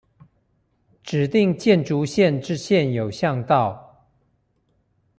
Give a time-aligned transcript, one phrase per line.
[1.03, 4.07] 指定建築線之現有巷道